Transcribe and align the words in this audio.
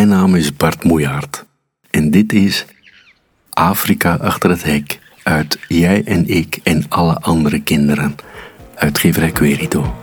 Mijn 0.00 0.12
naam 0.12 0.34
is 0.34 0.56
Bart 0.56 0.84
Moejaert 0.84 1.44
en 1.90 2.10
dit 2.10 2.32
is 2.32 2.66
Afrika 3.50 4.14
achter 4.14 4.50
het 4.50 4.62
hek 4.62 4.98
uit 5.22 5.58
Jij 5.68 6.02
en 6.04 6.28
ik 6.28 6.58
en 6.62 6.84
alle 6.88 7.14
andere 7.20 7.62
kinderen. 7.62 8.16
Uitgeverij 8.74 9.30
Querido. 9.30 9.94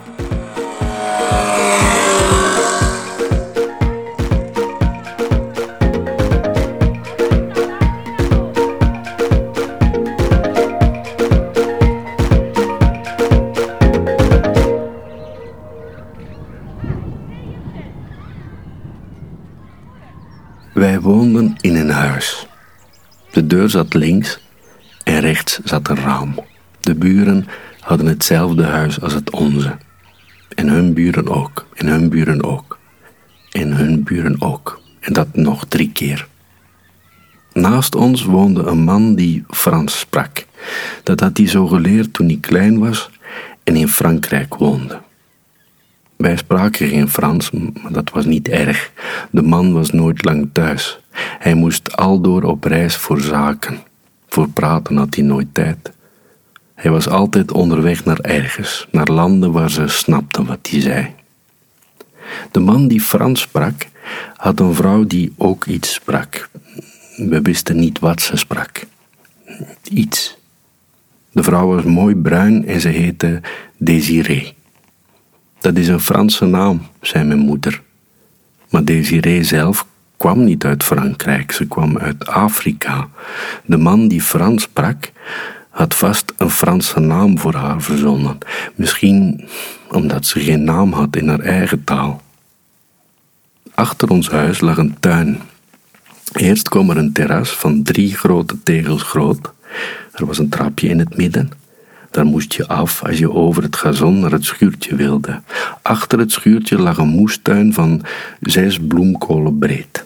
De 23.47 23.55
deur 23.55 23.69
zat 23.69 23.93
links 23.93 24.39
en 25.03 25.19
rechts 25.19 25.59
zat 25.63 25.89
een 25.89 25.95
raam. 25.95 26.35
De 26.79 26.95
buren 26.95 27.47
hadden 27.79 28.07
hetzelfde 28.07 28.63
huis 28.63 29.01
als 29.01 29.13
het 29.13 29.29
onze. 29.29 29.77
En 30.55 30.67
hun 30.67 30.93
buren 30.93 31.27
ook, 31.27 31.65
en 31.73 31.87
hun 31.87 32.09
buren 32.09 32.43
ook, 32.43 32.79
en 33.51 33.73
hun 33.73 34.03
buren 34.03 34.41
ook. 34.41 34.81
En 34.99 35.13
dat 35.13 35.35
nog 35.35 35.65
drie 35.65 35.91
keer. 35.91 36.27
Naast 37.53 37.95
ons 37.95 38.23
woonde 38.23 38.63
een 38.63 38.83
man 38.83 39.15
die 39.15 39.43
Frans 39.49 39.99
sprak. 39.99 40.45
Dat 41.03 41.19
had 41.19 41.37
hij 41.37 41.47
zo 41.47 41.67
geleerd 41.67 42.13
toen 42.13 42.27
hij 42.27 42.37
klein 42.41 42.79
was 42.79 43.09
en 43.63 43.75
in 43.75 43.87
Frankrijk 43.87 44.55
woonde. 44.55 44.99
Wij 46.15 46.37
spraken 46.37 46.87
geen 46.87 47.09
Frans, 47.09 47.51
maar 47.51 47.91
dat 47.91 48.09
was 48.09 48.25
niet 48.25 48.47
erg. 48.47 48.91
De 49.31 49.41
man 49.41 49.73
was 49.73 49.91
nooit 49.91 50.25
lang 50.25 50.49
thuis. 50.51 50.99
Hij 51.39 51.53
moest 51.53 51.95
aldoor 51.95 52.43
op 52.43 52.63
reis 52.63 52.95
voor 52.95 53.21
zaken. 53.21 53.79
Voor 54.27 54.49
praten 54.49 54.97
had 54.97 55.15
hij 55.15 55.23
nooit 55.23 55.53
tijd. 55.53 55.91
Hij 56.75 56.91
was 56.91 57.07
altijd 57.07 57.51
onderweg 57.51 58.05
naar 58.05 58.19
ergens, 58.19 58.87
naar 58.91 59.07
landen 59.07 59.51
waar 59.51 59.71
ze 59.71 59.87
snapten 59.87 60.45
wat 60.45 60.67
hij 60.69 60.81
zei. 60.81 61.13
De 62.51 62.59
man 62.59 62.87
die 62.87 63.01
Frans 63.01 63.41
sprak, 63.41 63.87
had 64.35 64.59
een 64.59 64.73
vrouw 64.73 65.03
die 65.03 65.33
ook 65.37 65.65
iets 65.65 65.93
sprak. 65.93 66.49
We 67.15 67.41
wisten 67.41 67.79
niet 67.79 67.99
wat 67.99 68.21
ze 68.21 68.37
sprak. 68.37 68.85
Iets. 69.83 70.37
De 71.31 71.43
vrouw 71.43 71.67
was 71.67 71.83
mooi 71.83 72.15
bruin 72.15 72.65
en 72.65 72.81
ze 72.81 72.89
heette 72.89 73.41
Désirée. 73.77 74.55
Dat 75.59 75.77
is 75.77 75.87
een 75.87 75.99
Franse 75.99 76.45
naam, 76.45 76.81
zei 77.01 77.23
mijn 77.23 77.39
moeder. 77.39 77.81
Maar 78.69 78.83
Desiree 78.83 79.43
zelf 79.43 79.85
kwam 80.17 80.43
niet 80.43 80.65
uit 80.65 80.83
Frankrijk, 80.83 81.51
ze 81.51 81.67
kwam 81.67 81.97
uit 81.97 82.27
Afrika. 82.27 83.07
De 83.65 83.77
man 83.77 84.07
die 84.07 84.21
Frans 84.21 84.63
sprak, 84.63 85.11
had 85.69 85.95
vast 85.95 86.33
een 86.37 86.49
Franse 86.49 86.99
naam 86.99 87.39
voor 87.39 87.53
haar 87.53 87.81
verzonnen. 87.81 88.37
Misschien 88.75 89.47
omdat 89.91 90.25
ze 90.25 90.39
geen 90.39 90.63
naam 90.63 90.91
had 90.93 91.15
in 91.15 91.27
haar 91.27 91.39
eigen 91.39 91.83
taal. 91.83 92.21
Achter 93.73 94.09
ons 94.09 94.29
huis 94.29 94.59
lag 94.59 94.77
een 94.77 94.95
tuin. 94.99 95.41
Eerst 96.33 96.69
kwam 96.69 96.89
er 96.89 96.97
een 96.97 97.13
terras 97.13 97.49
van 97.49 97.83
drie 97.83 98.15
grote 98.15 98.63
tegels 98.63 99.01
groot. 99.03 99.51
Er 100.13 100.25
was 100.25 100.37
een 100.37 100.49
trapje 100.49 100.87
in 100.87 100.99
het 100.99 101.17
midden. 101.17 101.51
Daar 102.11 102.25
moest 102.25 102.53
je 102.53 102.67
af 102.67 103.03
als 103.03 103.17
je 103.17 103.31
over 103.31 103.63
het 103.63 103.75
gazon 103.75 104.19
naar 104.19 104.31
het 104.31 104.45
schuurtje 104.45 104.95
wilde. 104.95 105.41
Achter 105.81 106.19
het 106.19 106.31
schuurtje 106.31 106.77
lag 106.77 106.97
een 106.97 107.07
moestuin 107.07 107.73
van 107.73 108.01
zes 108.39 108.79
bloemkolen 108.87 109.57
breed. 109.57 110.05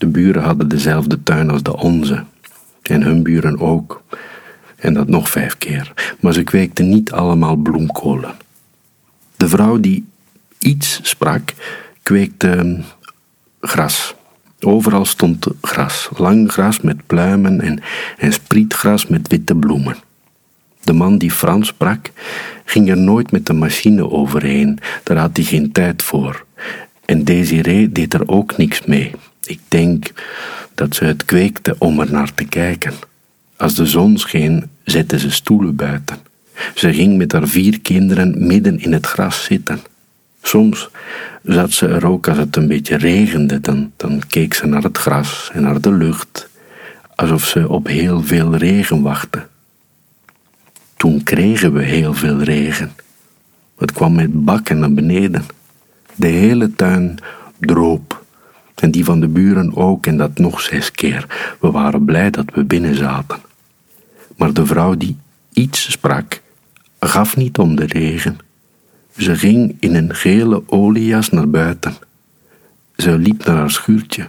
De 0.00 0.06
buren 0.06 0.42
hadden 0.42 0.68
dezelfde 0.68 1.22
tuin 1.22 1.50
als 1.50 1.62
de 1.62 1.76
onze. 1.76 2.24
En 2.82 3.02
hun 3.02 3.22
buren 3.22 3.58
ook. 3.58 4.02
En 4.76 4.94
dat 4.94 5.08
nog 5.08 5.28
vijf 5.28 5.58
keer. 5.58 5.92
Maar 6.20 6.32
ze 6.32 6.42
kweekten 6.42 6.88
niet 6.88 7.12
allemaal 7.12 7.56
bloemkolen. 7.56 8.34
De 9.36 9.48
vrouw 9.48 9.80
die 9.80 10.06
iets 10.58 11.00
sprak, 11.02 11.52
kweekte 12.02 12.80
gras. 13.60 14.14
Overal 14.60 15.04
stond 15.04 15.46
gras, 15.60 16.08
lang 16.16 16.52
gras 16.52 16.80
met 16.80 17.06
pluimen 17.06 17.60
en, 17.60 17.82
en 18.18 18.32
sprietgras 18.32 19.06
met 19.06 19.28
witte 19.28 19.54
bloemen. 19.54 19.96
De 20.80 20.92
man 20.92 21.18
die 21.18 21.30
Frans 21.30 21.68
sprak, 21.68 22.10
ging 22.64 22.88
er 22.88 22.98
nooit 22.98 23.32
met 23.32 23.46
de 23.46 23.52
machine 23.52 24.10
overheen, 24.10 24.78
daar 25.02 25.16
had 25.16 25.36
hij 25.36 25.44
geen 25.44 25.72
tijd 25.72 26.02
voor. 26.02 26.44
En 27.04 27.24
Desiree 27.24 27.92
deed 27.92 28.14
er 28.14 28.28
ook 28.28 28.56
niks 28.56 28.84
mee. 28.84 29.12
Ik 29.50 29.60
denk 29.68 30.12
dat 30.74 30.94
ze 30.94 31.04
het 31.04 31.24
kweekte 31.24 31.76
om 31.78 32.00
er 32.00 32.12
naar 32.12 32.34
te 32.34 32.44
kijken. 32.44 32.92
Als 33.56 33.74
de 33.74 33.86
zon 33.86 34.18
scheen, 34.18 34.70
zette 34.84 35.18
ze 35.18 35.30
stoelen 35.30 35.76
buiten. 35.76 36.16
Ze 36.74 36.92
ging 36.92 37.16
met 37.16 37.32
haar 37.32 37.48
vier 37.48 37.80
kinderen 37.80 38.46
midden 38.46 38.78
in 38.80 38.92
het 38.92 39.06
gras 39.06 39.44
zitten. 39.44 39.80
Soms 40.42 40.88
zat 41.42 41.72
ze 41.72 41.86
er 41.88 42.06
ook 42.06 42.28
als 42.28 42.38
het 42.38 42.56
een 42.56 42.66
beetje 42.66 42.96
regende, 42.96 43.60
dan, 43.60 43.92
dan 43.96 44.22
keek 44.28 44.54
ze 44.54 44.66
naar 44.66 44.82
het 44.82 44.98
gras 44.98 45.50
en 45.52 45.62
naar 45.62 45.80
de 45.80 45.92
lucht, 45.92 46.48
alsof 47.14 47.44
ze 47.44 47.68
op 47.68 47.86
heel 47.86 48.22
veel 48.22 48.56
regen 48.56 49.02
wachtte. 49.02 49.46
Toen 50.96 51.22
kregen 51.22 51.72
we 51.72 51.82
heel 51.82 52.14
veel 52.14 52.42
regen. 52.42 52.92
Het 53.78 53.92
kwam 53.92 54.14
met 54.14 54.44
bakken 54.44 54.78
naar 54.78 54.92
beneden. 54.92 55.44
De 56.14 56.26
hele 56.26 56.74
tuin 56.74 57.18
droop. 57.58 58.19
En 58.80 58.90
die 58.90 59.04
van 59.04 59.20
de 59.20 59.28
buren 59.28 59.76
ook, 59.76 60.06
en 60.06 60.16
dat 60.16 60.38
nog 60.38 60.60
zes 60.60 60.90
keer. 60.90 61.26
We 61.60 61.70
waren 61.70 62.04
blij 62.04 62.30
dat 62.30 62.46
we 62.54 62.64
binnen 62.64 62.94
zaten. 62.94 63.38
Maar 64.36 64.52
de 64.52 64.66
vrouw 64.66 64.94
die 64.94 65.16
iets 65.52 65.90
sprak, 65.90 66.40
gaf 67.00 67.36
niet 67.36 67.58
om 67.58 67.76
de 67.76 67.86
regen. 67.86 68.38
Ze 69.16 69.36
ging 69.36 69.76
in 69.80 69.94
een 69.94 70.14
gele 70.14 70.62
oliejas 70.66 71.30
naar 71.30 71.48
buiten. 71.48 71.94
Ze 72.96 73.18
liep 73.18 73.44
naar 73.44 73.56
haar 73.56 73.70
schuurtje. 73.70 74.28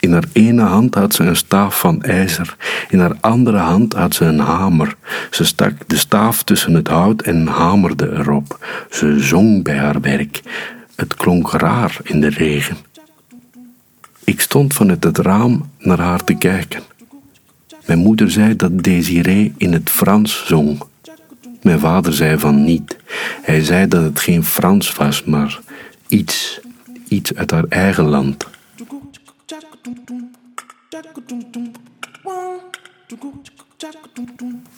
In 0.00 0.12
haar 0.12 0.24
ene 0.32 0.62
hand 0.62 0.94
had 0.94 1.14
ze 1.14 1.24
een 1.24 1.36
staaf 1.36 1.80
van 1.80 2.02
ijzer, 2.02 2.56
in 2.88 2.98
haar 2.98 3.16
andere 3.20 3.58
hand 3.58 3.92
had 3.92 4.14
ze 4.14 4.24
een 4.24 4.38
hamer. 4.38 4.96
Ze 5.30 5.44
stak 5.44 5.72
de 5.86 5.96
staaf 5.96 6.42
tussen 6.42 6.74
het 6.74 6.88
hout 6.88 7.22
en 7.22 7.46
hamerde 7.46 8.10
erop. 8.12 8.66
Ze 8.90 9.20
zong 9.20 9.62
bij 9.64 9.76
haar 9.76 10.00
werk. 10.00 10.42
Het 10.96 11.14
klonk 11.14 11.50
raar 11.50 11.96
in 12.02 12.20
de 12.20 12.28
regen. 12.28 12.76
Stond 14.48 14.74
vanuit 14.74 15.04
het 15.04 15.18
raam 15.18 15.70
naar 15.78 15.98
haar 15.98 16.24
te 16.24 16.34
kijken. 16.34 16.82
Mijn 17.86 17.98
moeder 17.98 18.30
zei 18.30 18.56
dat 18.56 18.82
Desiree 18.82 19.52
in 19.56 19.72
het 19.72 19.90
Frans 19.90 20.46
zong. 20.46 20.82
Mijn 21.62 21.78
vader 21.78 22.12
zei 22.12 22.38
van 22.38 22.64
niet. 22.64 22.96
Hij 23.42 23.64
zei 23.64 23.88
dat 23.88 24.02
het 24.02 24.20
geen 24.20 24.44
Frans 24.44 24.94
was, 24.94 25.24
maar 25.24 25.60
iets, 26.06 26.60
iets 27.08 27.34
uit 27.34 27.50
haar 27.50 27.64
eigen 27.68 28.04
land. 28.04 28.46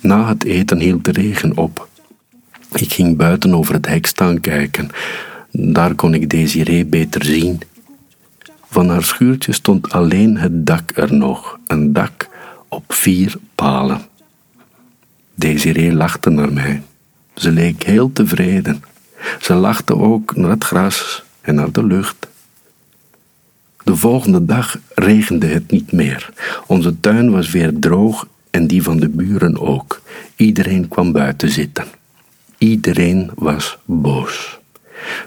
Na 0.01 0.29
het 0.29 0.45
eten 0.45 0.79
hield 0.79 1.05
de 1.05 1.13
regen 1.13 1.57
op. 1.57 1.89
Ik 2.73 2.93
ging 2.93 3.17
buiten 3.17 3.55
over 3.55 3.75
het 3.75 3.87
hek 3.87 4.07
staan 4.07 4.41
kijken. 4.41 4.89
Daar 5.51 5.95
kon 5.95 6.15
ik 6.15 6.31
Desiree 6.31 6.85
beter 6.85 7.25
zien. 7.25 7.61
Van 8.71 8.89
haar 8.89 9.05
schuurtje 9.05 9.53
stond 9.53 9.93
alleen 9.93 10.37
het 10.37 10.67
dak 10.67 10.91
er 10.95 11.15
nog, 11.15 11.59
een 11.67 11.93
dak 11.93 12.29
op 12.69 12.93
vier 12.93 13.35
palen. 13.55 14.01
Desiree 15.35 15.93
lachte 15.93 16.31
naar 16.31 16.53
mij. 16.53 16.83
Ze 17.35 17.51
leek 17.51 17.83
heel 17.83 18.13
tevreden. 18.13 18.85
Ze 19.41 19.55
lachte 19.55 19.97
ook 19.97 20.37
naar 20.37 20.51
het 20.51 20.65
gras 20.65 21.23
en 21.41 21.55
naar 21.55 21.73
de 21.73 21.87
lucht. 21.87 22.29
De 23.85 23.97
volgende 23.97 24.45
dag 24.45 24.79
regende 24.95 25.47
het 25.47 25.71
niet 25.71 25.93
meer. 25.93 26.31
Onze 26.67 27.01
tuin 27.01 27.31
was 27.31 27.51
weer 27.51 27.79
droog 27.79 28.29
en 28.51 28.67
die 28.67 28.83
van 28.83 29.01
de 29.01 29.09
buren 29.09 29.61
ook. 29.61 30.01
Iedereen 30.37 30.89
kwam 30.89 31.13
buiten 31.13 31.51
zitten. 31.51 31.87
Iedereen 32.59 33.31
was 33.35 33.79
boos. 33.85 34.60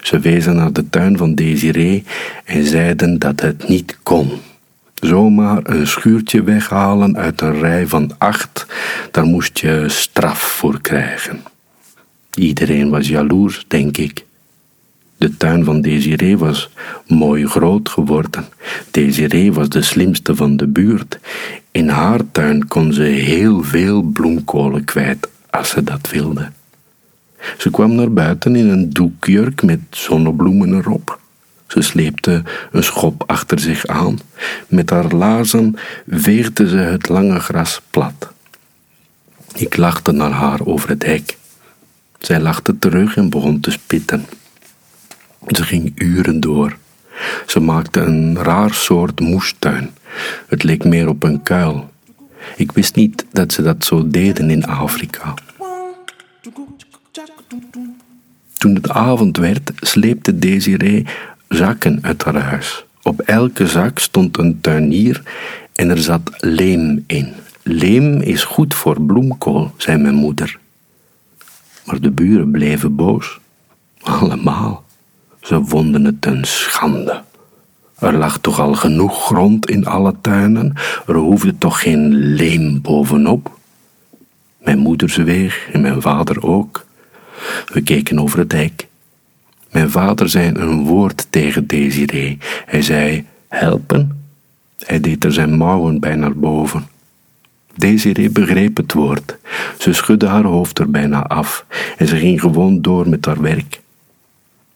Ze 0.01 0.19
wezen 0.19 0.55
naar 0.55 0.73
de 0.73 0.89
tuin 0.89 1.17
van 1.17 1.35
Desiree 1.35 2.03
en 2.45 2.65
zeiden 2.65 3.19
dat 3.19 3.41
het 3.41 3.67
niet 3.67 3.97
kon. 4.03 4.31
Zomaar 4.93 5.59
een 5.63 5.87
schuurtje 5.87 6.43
weghalen 6.43 7.17
uit 7.17 7.41
een 7.41 7.59
rij 7.59 7.87
van 7.87 8.11
acht, 8.17 8.65
daar 9.11 9.25
moest 9.25 9.59
je 9.59 9.85
straf 9.87 10.39
voor 10.39 10.81
krijgen. 10.81 11.41
Iedereen 12.33 12.89
was 12.89 13.07
jaloers, 13.07 13.65
denk 13.67 13.97
ik. 13.97 14.25
De 15.17 15.37
tuin 15.37 15.63
van 15.63 15.81
Desiree 15.81 16.37
was 16.37 16.69
mooi 17.07 17.47
groot 17.47 17.89
geworden. 17.89 18.45
Desiree 18.91 19.53
was 19.53 19.69
de 19.69 19.81
slimste 19.81 20.35
van 20.35 20.57
de 20.57 20.67
buurt. 20.67 21.19
In 21.71 21.89
haar 21.89 22.19
tuin 22.31 22.67
kon 22.67 22.93
ze 22.93 23.01
heel 23.03 23.63
veel 23.63 24.01
bloemkolen 24.01 24.83
kwijt 24.83 25.29
als 25.49 25.69
ze 25.69 25.83
dat 25.83 26.09
wilde. 26.09 26.51
Ze 27.57 27.69
kwam 27.69 27.95
naar 27.95 28.11
buiten 28.11 28.55
in 28.55 28.69
een 28.69 28.89
doekjurk 28.89 29.63
met 29.63 29.79
zonnebloemen 29.89 30.73
erop. 30.73 31.19
Ze 31.67 31.81
sleepte 31.81 32.43
een 32.71 32.83
schop 32.83 33.23
achter 33.27 33.59
zich 33.59 33.87
aan. 33.87 34.19
Met 34.67 34.89
haar 34.89 35.11
laarzen 35.11 35.75
veegde 36.07 36.67
ze 36.67 36.77
het 36.77 37.09
lange 37.09 37.39
gras 37.39 37.81
plat. 37.89 38.31
Ik 39.53 39.77
lachte 39.77 40.11
naar 40.11 40.31
haar 40.31 40.65
over 40.65 40.89
het 40.89 41.05
hek. 41.05 41.37
Zij 42.19 42.39
lachte 42.39 42.79
terug 42.79 43.15
en 43.15 43.29
begon 43.29 43.59
te 43.59 43.71
spitten. 43.71 44.25
Ze 45.47 45.63
ging 45.63 45.91
uren 45.95 46.39
door. 46.39 46.77
Ze 47.45 47.59
maakte 47.59 47.99
een 47.99 48.37
raar 48.37 48.73
soort 48.73 49.19
moestuin. 49.19 49.91
Het 50.47 50.63
leek 50.63 50.83
meer 50.83 51.07
op 51.07 51.23
een 51.23 51.43
kuil. 51.43 51.91
Ik 52.55 52.71
wist 52.71 52.95
niet 52.95 53.25
dat 53.31 53.53
ze 53.53 53.61
dat 53.61 53.85
zo 53.85 54.07
deden 54.07 54.49
in 54.49 54.65
Afrika. 54.65 55.33
Toen 58.53 58.75
het 58.75 58.89
avond 58.89 59.37
werd, 59.37 59.71
sleepte 59.75 60.39
Desiree 60.39 61.05
zakken 61.47 61.99
uit 62.01 62.23
haar 62.23 62.41
huis. 62.41 62.85
Op 63.01 63.19
elke 63.19 63.67
zak 63.67 63.99
stond 63.99 64.37
een 64.37 64.61
tuinier 64.61 65.23
en 65.73 65.89
er 65.89 65.97
zat 65.97 66.21
leem 66.37 67.03
in. 67.07 67.33
Leem 67.63 68.21
is 68.21 68.43
goed 68.43 68.73
voor 68.73 69.01
bloemkool, 69.01 69.71
zei 69.77 69.97
mijn 69.97 70.15
moeder. 70.15 70.59
Maar 71.85 72.01
de 72.01 72.11
buren 72.11 72.51
bleven 72.51 72.95
boos. 72.95 73.39
Allemaal. 74.01 74.83
Ze 75.41 75.61
vonden 75.65 76.05
het 76.05 76.25
een 76.25 76.45
schande. 76.45 77.23
Er 77.99 78.13
lag 78.13 78.39
toch 78.39 78.59
al 78.59 78.73
genoeg 78.73 79.25
grond 79.25 79.69
in 79.69 79.85
alle 79.85 80.15
tuinen, 80.21 80.73
er 81.07 81.15
hoefde 81.15 81.57
toch 81.57 81.81
geen 81.81 82.15
leem 82.15 82.81
bovenop. 82.81 83.57
Mijn 84.63 84.77
moeder 84.77 85.09
zweeg 85.09 85.69
en 85.71 85.81
mijn 85.81 86.01
vader 86.01 86.43
ook. 86.43 86.82
We 87.73 87.81
keken 87.81 88.19
over 88.19 88.39
het 88.39 88.51
hek. 88.51 88.87
Mijn 89.71 89.89
vader 89.89 90.29
zei 90.29 90.51
een 90.53 90.83
woord 90.83 91.27
tegen 91.29 91.67
Desiree. 91.67 92.37
Hij 92.65 92.81
zei: 92.81 93.25
Helpen? 93.47 94.25
Hij 94.79 94.99
deed 94.99 95.23
er 95.23 95.33
zijn 95.33 95.57
mouwen 95.57 95.99
bij 95.99 96.15
naar 96.15 96.35
boven. 96.35 96.87
Desiree 97.75 98.29
begreep 98.29 98.77
het 98.77 98.93
woord. 98.93 99.37
Ze 99.77 99.93
schudde 99.93 100.27
haar 100.27 100.43
hoofd 100.43 100.79
er 100.79 100.89
bijna 100.89 101.23
af 101.23 101.65
en 101.97 102.07
ze 102.07 102.17
ging 102.17 102.41
gewoon 102.41 102.81
door 102.81 103.09
met 103.09 103.25
haar 103.25 103.41
werk. 103.41 103.81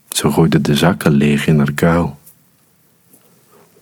Ze 0.09 0.31
gooide 0.31 0.61
de 0.61 0.75
zakken 0.75 1.11
leeg 1.11 1.47
in 1.47 1.57
haar 1.57 1.71
kuil. 1.71 2.17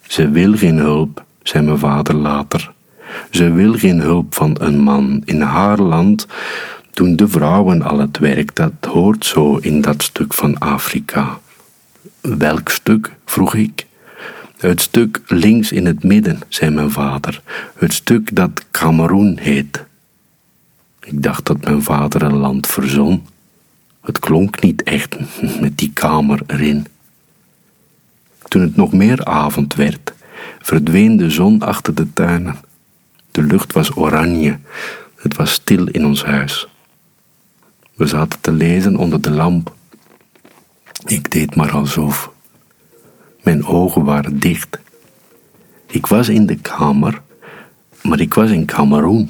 Ze 0.02 0.30
wil 0.30 0.58
geen 0.58 0.78
hulp, 0.78 1.24
zei 1.44 1.66
mijn 1.66 1.78
vader 1.78 2.16
later. 2.16 2.74
Ze 3.32 3.52
wil 3.52 3.74
geen 3.74 4.00
hulp 4.00 4.34
van 4.36 4.56
een 4.60 4.80
man. 4.80 5.22
In 5.26 5.42
haar 5.42 5.80
land 5.80 6.28
doen 6.96 7.16
de 7.16 7.28
vrouwen 7.28 7.82
al 7.82 8.00
het 8.00 8.18
werk, 8.18 8.56
dat 8.56 8.72
hoort 8.82 9.26
zo 9.26 9.56
in 9.56 9.82
dat 9.82 10.04
stuk 10.04 10.34
van 10.34 10.58
Afrika. 10.58 11.40
Welk 12.22 12.70
stuk? 12.70 13.12
vroeg 13.26 13.56
ik. 13.56 13.86
Het 14.58 14.82
stuk 14.82 15.22
links 15.28 15.72
in 15.72 15.86
het 15.86 16.04
midden, 16.04 16.40
zei 16.48 16.72
mijn 16.72 16.92
vader. 16.92 17.42
Het 17.76 17.94
stuk 17.94 18.36
dat 18.36 18.66
Cameroen 18.72 19.38
heet. 19.38 19.84
Ik 21.00 21.24
dacht 21.24 21.46
dat 21.46 21.64
mijn 21.64 21.84
vader 21.84 22.22
een 22.22 22.38
land 22.38 22.68
verzon. 22.68 23.26
Het 24.02 24.20
klonk 24.20 24.62
niet 24.62 24.84
echt 24.84 25.18
met 25.62 25.78
die 25.78 25.92
kamer 25.94 26.42
erin. 26.48 26.86
Toen 28.48 28.62
het 28.62 28.76
nog 28.76 28.94
meer 28.94 29.26
avond 29.26 29.76
werd, 29.76 30.14
verdween 30.62 31.18
de 31.18 31.30
zon 31.30 31.62
achter 31.62 31.96
de 31.96 32.14
tuinen. 32.14 32.56
De 33.32 33.42
lucht 33.42 33.74
was 33.74 33.96
oranje. 33.96 34.60
Het 35.16 35.36
was 35.36 35.52
stil 35.52 35.88
in 35.88 36.06
ons 36.06 36.24
huis. 36.24 36.68
We 37.96 38.08
zaten 38.08 38.42
te 38.42 38.52
lezen 38.52 38.96
onder 38.96 39.22
de 39.22 39.32
lamp. 39.32 39.74
Ik 41.06 41.32
deed 41.32 41.56
maar 41.56 41.72
alsof. 41.72 42.32
Mijn 43.44 43.66
ogen 43.66 44.04
waren 44.04 44.40
dicht. 44.40 44.80
Ik 45.88 46.08
was 46.08 46.30
in 46.30 46.46
de 46.46 46.56
kamer, 46.56 47.22
maar 48.02 48.20
ik 48.20 48.34
was 48.34 48.50
in 48.50 48.66
Cameroen. 48.66 49.30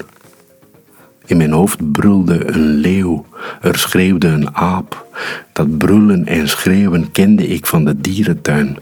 In 1.26 1.38
mijn 1.38 1.52
hoofd 1.52 1.92
brulde 1.92 2.54
een 2.54 2.68
leeuw, 2.68 3.26
er 3.62 3.78
schreeuwde 3.78 4.28
een 4.28 4.56
aap. 4.56 5.06
Dat 5.54 5.78
brullen 5.78 6.26
en 6.26 6.50
schreeuwen 6.50 7.12
kende 7.12 7.48
ik 7.48 7.66
van 7.66 7.86
de 7.86 8.02
dierentuin. 8.02 8.78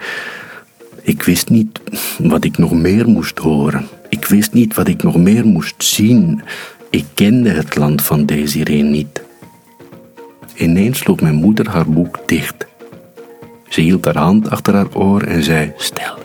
Ik 1.02 1.24
wist 1.24 1.50
niet 1.50 1.82
wat 2.18 2.44
ik 2.44 2.58
nog 2.58 2.72
meer 2.72 3.08
moest 3.08 3.38
horen. 3.40 3.88
Ik 4.10 4.26
wist 4.26 4.54
niet 4.54 4.74
wat 4.74 4.88
ik 4.88 5.04
nog 5.04 5.18
meer 5.18 5.46
moest 5.46 5.84
zien. 5.84 6.42
Ik 6.90 7.06
kende 7.14 7.50
het 7.50 7.76
land 7.76 8.02
van 8.02 8.26
Desiree 8.26 8.84
niet. 8.84 9.23
Ineens 10.64 10.98
sloeg 10.98 11.22
mijn 11.22 11.36
moeder 11.36 11.70
haar 11.70 11.90
boek 11.90 12.20
dicht. 12.26 12.68
Ze 13.70 13.82
hield 13.82 14.06
haar 14.06 14.18
hand 14.18 14.50
achter 14.50 14.74
haar 14.74 14.94
oor 14.94 15.22
en 15.22 15.44
zei: 15.44 15.74
Stil. 15.78 16.18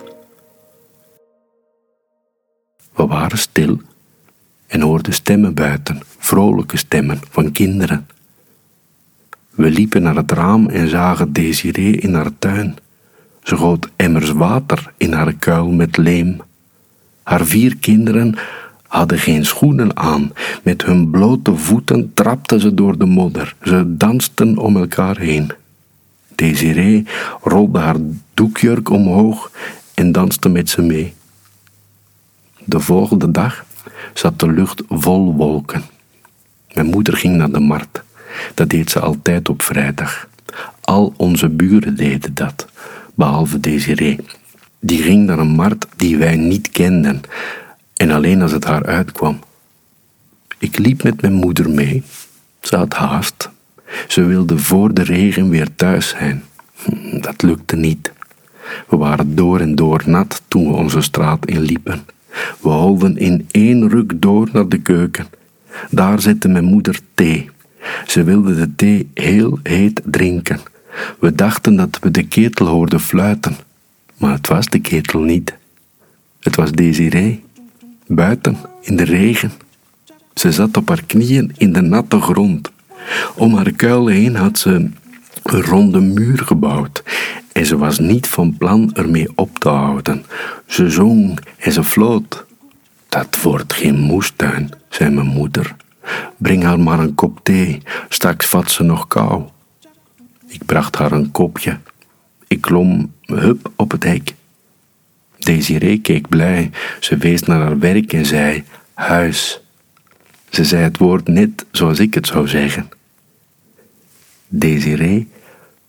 We 2.95 3.07
waren 3.07 3.39
stil 3.39 3.81
en 4.67 4.81
hoorden 4.81 5.13
stemmen 5.13 5.55
buiten, 5.55 6.01
vrolijke 6.19 6.77
stemmen 6.77 7.21
van 7.31 7.53
kinderen. 7.53 8.09
We 9.51 9.71
liepen 9.71 10.03
naar 10.03 10.17
het 10.17 10.33
raam 10.33 10.69
en 10.69 10.89
zagen 10.89 11.33
Desiree 11.33 11.97
in 11.97 12.15
haar 12.15 12.39
tuin. 12.39 12.77
Ze 13.43 13.57
goot 13.57 13.91
emmers 13.97 14.31
water 14.31 14.93
in 14.97 15.13
haar 15.13 15.33
kuil 15.33 15.71
met 15.71 15.97
leem. 15.97 16.41
Haar 17.23 17.45
vier 17.45 17.77
kinderen 17.77 18.35
hadden 18.89 19.19
geen 19.19 19.45
schoenen 19.45 19.97
aan. 19.97 20.33
Met 20.63 20.85
hun 20.85 21.11
blote 21.11 21.57
voeten 21.57 22.11
trapten 22.15 22.61
ze 22.61 22.75
door 22.75 22.99
de 22.99 23.05
modder. 23.05 23.55
Ze 23.63 23.97
dansten 23.97 24.59
om 24.59 24.77
elkaar 24.77 25.19
heen. 25.19 25.53
Desiree 26.35 27.07
rolde 27.43 27.79
haar 27.79 27.97
doekjurk 28.35 28.91
omhoog 28.91 29.51
en 29.95 30.13
danste 30.13 30.49
met 30.49 30.71
ze 30.71 30.83
mee. 30.83 31.15
De 32.65 32.81
volgende 32.81 33.31
dag 33.31 33.65
zat 34.15 34.41
de 34.41 34.53
lucht 34.53 34.83
vol 34.89 35.35
wolken. 35.35 35.83
Mijn 36.73 36.87
moeder 36.87 37.17
ging 37.17 37.37
naar 37.37 37.51
de 37.51 37.61
markt. 37.61 38.03
Dat 38.55 38.69
deed 38.71 38.91
ze 38.91 39.01
altijd 39.01 39.49
op 39.49 39.63
vrijdag. 39.63 40.29
Al 40.81 41.15
onze 41.17 41.49
buren 41.49 41.97
deden 41.97 42.35
dat, 42.35 42.67
behalve 43.15 43.61
Desiree. 43.61 44.19
Die 44.81 45.03
ging 45.03 45.27
naar 45.27 45.39
een 45.39 45.55
markt 45.55 45.87
die 45.97 46.17
wij 46.17 46.37
niet 46.37 46.71
kenden, 46.71 47.21
en 47.99 48.11
alleen 48.11 48.43
als 48.43 48.53
het 48.53 48.65
haar 48.65 48.85
uitkwam. 48.85 49.39
Ik 50.59 50.79
liep 50.79 51.03
met 51.03 51.21
mijn 51.21 51.33
moeder 51.33 51.71
mee. 51.71 52.03
Ze 52.61 52.77
had 52.77 52.95
haast. 52.95 53.51
Ze 54.09 54.25
wilde 54.25 54.59
voor 54.59 54.95
de 54.95 55.03
regen 55.03 55.49
weer 55.49 55.75
thuis 55.75 56.09
zijn. 56.09 56.45
Hm, 56.83 57.21
dat 57.21 57.43
lukte 57.43 57.77
niet. 57.77 58.13
We 58.89 58.97
waren 58.97 59.35
door 59.35 59.61
en 59.61 59.75
door 59.75 60.03
nat 60.07 60.43
toen 60.49 60.67
we 60.71 60.77
onze 60.77 61.01
straat 61.01 61.47
inliepen. 61.47 62.05
We 62.61 62.69
holden 62.69 63.17
in 63.17 63.49
één 63.51 63.89
ruk 63.89 64.13
door 64.23 64.49
naar 64.53 64.69
de 64.69 64.79
keuken. 64.79 65.27
Daar 65.91 66.21
zette 66.21 66.49
mijn 66.49 66.65
moeder 66.65 67.01
thee. 67.15 67.51
Ze 68.07 68.23
wilde 68.23 68.55
de 68.55 68.75
thee 68.75 69.11
heel 69.15 69.59
heet 69.63 70.01
drinken. 70.05 70.61
We 71.19 71.35
dachten 71.35 71.77
dat 71.77 71.99
we 72.01 72.11
de 72.11 72.27
ketel 72.27 72.67
hoorden 72.67 73.01
fluiten, 73.01 73.57
maar 74.17 74.33
het 74.33 74.49
was 74.49 74.67
de 74.67 74.81
ketel 74.81 75.21
niet. 75.21 75.57
Het 76.41 76.57
was 76.57 76.73
Desiree, 76.73 77.43
buiten 78.09 78.57
in 78.81 78.97
de 78.97 79.05
regen. 79.05 79.53
Ze 80.35 80.53
zat 80.53 80.77
op 80.77 80.89
haar 80.89 81.03
knieën 81.07 81.53
in 81.57 81.73
de 81.73 81.81
natte 81.81 82.21
grond. 82.21 82.71
Om 83.37 83.55
haar 83.55 83.73
kuil 83.73 84.07
heen 84.07 84.37
had 84.37 84.59
ze 84.59 84.71
een 84.71 84.93
ronde 85.63 86.01
muur 86.01 86.39
gebouwd 86.39 87.03
en 87.53 87.67
ze 87.67 87.77
was 87.77 87.99
niet 87.99 88.27
van 88.27 88.57
plan 88.57 88.91
ermee 88.95 89.29
op 89.35 89.59
te 89.59 89.69
houden. 89.69 90.25
Ze 90.67 90.91
zong 90.91 91.39
en 91.57 91.73
ze 91.73 91.85
floot. 91.85 92.45
Dat 93.09 93.43
wordt 93.43 93.73
geen 93.73 93.99
moestuin, 93.99 94.71
zei 94.89 95.11
mijn 95.11 95.27
moeder. 95.27 95.77
Breng 96.37 96.63
haar 96.63 96.81
maar 96.81 96.99
een 96.99 97.15
kop 97.15 97.41
thee, 97.43 97.83
straks 98.09 98.47
vat 98.47 98.71
ze 98.71 98.83
nog 98.83 99.07
kou. 99.07 99.43
Ik 100.47 100.65
bracht 100.67 100.97
haar 100.97 101.13
een 101.13 101.31
kopje. 101.31 101.79
Ik 102.47 102.61
klom 102.61 103.13
hup 103.23 103.71
op 103.77 103.91
het 103.91 104.05
hek. 104.05 104.35
Desiree 105.49 106.01
keek 106.01 106.29
blij. 106.29 106.71
Ze 107.01 107.17
wees 107.17 107.43
naar 107.43 107.61
haar 107.61 107.79
werk 107.79 108.13
en 108.13 108.27
zei: 108.27 108.65
Huis. 108.95 109.61
Ze 110.49 110.65
zei 110.65 110.83
het 110.83 110.99
woord 110.99 111.29
net 111.29 111.67
zoals 111.71 111.99
ik 111.99 112.15
het 112.15 112.27
zou 112.27 112.49
zeggen. 112.49 112.89
Desiree 114.49 115.29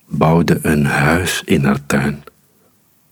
bouwde 0.07 0.59
een 0.61 0.85
huis 0.85 1.41
in 1.45 1.65
haar 1.65 1.85
tuin. 1.85 2.23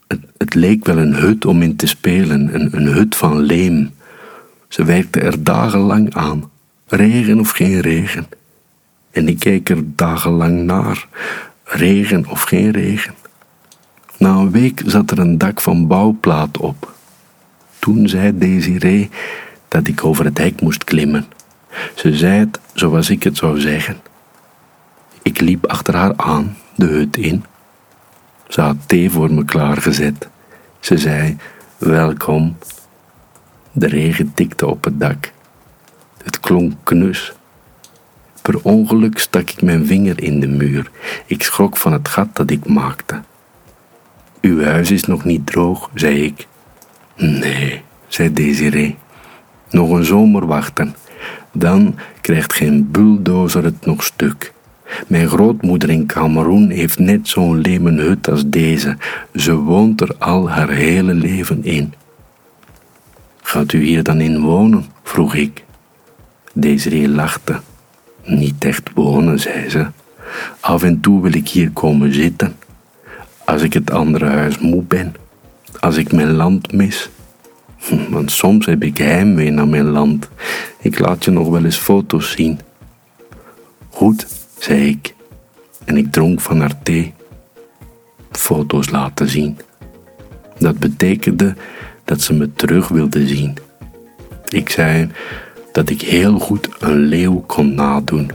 Het, 0.07 0.19
het, 0.37 0.53
leek 0.53 0.85
wel 0.85 0.97
een 0.97 1.13
hut 1.13 1.45
om 1.45 1.61
in 1.61 1.75
te 1.75 1.87
spelen, 1.87 2.53
een, 2.53 2.69
een 2.71 2.87
hut 2.87 3.15
van 3.15 3.39
leem. 3.39 3.91
Ze 4.67 4.83
werkte 4.83 5.19
er 5.19 5.43
dagenlang 5.43 6.13
aan, 6.13 6.51
regen 6.87 7.39
of 7.39 7.49
geen 7.49 7.79
regen. 7.79 8.27
En 9.11 9.27
ik 9.27 9.39
keek 9.39 9.69
er 9.69 9.95
dagenlang 9.95 10.63
naar, 10.63 11.07
regen 11.63 12.25
of 12.27 12.41
geen 12.41 12.71
regen. 12.71 13.13
Na 14.17 14.29
een 14.29 14.51
week 14.51 14.81
zat 14.85 15.11
er 15.11 15.19
een 15.19 15.37
dak 15.37 15.61
van 15.61 15.87
bouwplaat 15.87 16.57
op. 16.57 16.95
Toen 17.79 18.07
zei 18.07 18.37
Desiree 18.37 19.09
dat 19.67 19.87
ik 19.87 20.05
over 20.05 20.25
het 20.25 20.37
hek 20.37 20.61
moest 20.61 20.83
klimmen. 20.83 21.25
Ze 21.95 22.15
zei 22.15 22.39
het 22.39 22.59
zoals 22.73 23.09
ik 23.09 23.23
het 23.23 23.37
zou 23.37 23.59
zeggen. 23.59 23.97
Ik 25.21 25.39
liep 25.39 25.65
achter 25.65 25.95
haar 25.95 26.13
aan, 26.15 26.57
de 26.75 26.85
hut 26.85 27.17
in. 27.17 27.43
Ze 28.47 28.61
had 28.61 28.75
thee 28.85 29.11
voor 29.11 29.33
me 29.33 29.45
klaargezet. 29.45 30.27
Ze 30.79 30.97
zei: 30.97 31.37
Welkom. 31.77 32.57
De 33.71 33.87
regen 33.87 34.33
tikte 34.33 34.67
op 34.67 34.83
het 34.83 34.99
dak. 34.99 35.31
Het 36.23 36.39
klonk 36.39 36.73
knus. 36.83 37.33
Per 38.41 38.61
ongeluk 38.61 39.19
stak 39.19 39.49
ik 39.49 39.61
mijn 39.61 39.85
vinger 39.85 40.23
in 40.23 40.39
de 40.39 40.47
muur. 40.47 40.91
Ik 41.25 41.43
schrok 41.43 41.77
van 41.77 41.93
het 41.93 42.07
gat 42.07 42.35
dat 42.35 42.51
ik 42.51 42.67
maakte. 42.67 43.21
Uw 44.41 44.63
huis 44.63 44.91
is 44.91 45.03
nog 45.03 45.23
niet 45.23 45.45
droog, 45.45 45.89
zei 45.93 46.23
ik. 46.23 46.47
Nee, 47.15 47.81
zei 48.07 48.33
Desiree. 48.33 48.95
Nog 49.69 49.89
een 49.89 50.05
zomer 50.05 50.45
wachten. 50.45 50.95
Dan 51.51 51.95
krijgt 52.21 52.53
geen 52.53 52.91
bulldozer 52.91 53.63
het 53.63 53.85
nog 53.85 54.03
stuk. 54.03 54.53
Mijn 55.07 55.27
grootmoeder 55.27 55.89
in 55.89 56.05
Cameroen 56.05 56.69
heeft 56.69 56.99
net 56.99 57.27
zo'n 57.27 57.57
lemen 57.57 57.97
hut 57.97 58.29
als 58.29 58.43
deze. 58.45 58.97
Ze 59.35 59.55
woont 59.55 60.01
er 60.01 60.15
al 60.17 60.49
haar 60.49 60.69
hele 60.69 61.13
leven 61.13 61.63
in. 61.63 61.93
Gaat 63.41 63.73
u 63.73 63.83
hier 63.83 64.03
dan 64.03 64.21
in 64.21 64.39
wonen? 64.39 64.85
vroeg 65.03 65.35
ik. 65.35 65.63
Desiree 66.53 67.09
lachte. 67.09 67.59
Niet 68.25 68.65
echt 68.65 68.89
wonen, 68.93 69.39
zei 69.39 69.69
ze. 69.69 69.87
Af 70.59 70.83
en 70.83 70.99
toe 70.99 71.21
wil 71.21 71.33
ik 71.33 71.47
hier 71.47 71.71
komen 71.71 72.13
zitten. 72.13 72.55
Als 73.47 73.61
ik 73.61 73.73
het 73.73 73.91
andere 73.91 74.25
huis 74.25 74.59
moe 74.59 74.83
ben. 74.83 75.15
Als 75.79 75.97
ik 75.97 76.11
mijn 76.11 76.31
land 76.31 76.71
mis. 76.71 77.09
Want 78.09 78.31
soms 78.31 78.65
heb 78.65 78.83
ik 78.83 78.97
heimwee 78.97 79.51
naar 79.51 79.67
mijn 79.67 79.89
land. 79.89 80.29
Ik 80.79 80.99
laat 80.99 81.25
je 81.25 81.31
nog 81.31 81.49
wel 81.49 81.63
eens 81.63 81.77
foto's 81.77 82.31
zien. 82.31 82.59
Goed, 83.89 84.27
zei 84.59 84.87
ik. 84.89 85.13
En 85.85 85.97
ik 85.97 86.11
dronk 86.11 86.41
van 86.41 86.59
haar 86.59 86.83
thee. 86.83 87.13
Foto's 88.31 88.89
laten 88.89 89.29
zien. 89.29 89.57
Dat 90.57 90.77
betekende 90.77 91.55
dat 92.03 92.21
ze 92.21 92.33
me 92.33 92.53
terug 92.53 92.87
wilde 92.87 93.27
zien. 93.27 93.57
Ik 94.49 94.69
zei 94.69 95.11
dat 95.71 95.89
ik 95.89 96.01
heel 96.01 96.39
goed 96.39 96.69
een 96.79 96.97
leeuw 96.97 97.43
kon 97.45 97.73
nadoen 97.73 98.31